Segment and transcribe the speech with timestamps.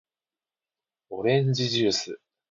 [1.11, 2.19] おれんじじゅーす